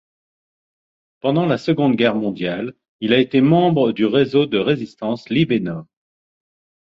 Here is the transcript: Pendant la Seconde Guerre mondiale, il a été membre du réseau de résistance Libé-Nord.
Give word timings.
Pendant 1.19 1.45
la 1.45 1.59
Seconde 1.59 1.95
Guerre 1.95 2.15
mondiale, 2.15 2.73
il 3.01 3.13
a 3.13 3.19
été 3.19 3.39
membre 3.39 3.91
du 3.91 4.03
réseau 4.07 4.47
de 4.47 4.57
résistance 4.57 5.29
Libé-Nord. 5.29 5.85